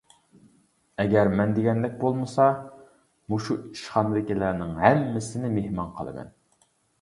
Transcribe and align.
ئەگەر 1.01 1.27
مەن 1.41 1.51
دېگەندەك 1.57 1.93
بولمىسا، 2.03 2.47
مۇشۇ 3.35 3.59
ئىشخانىدىكىلەرنىڭ 3.59 4.73
ھەممىسىنى 4.87 5.53
مېھمان 5.59 5.95
قىلىمەن. 6.01 6.35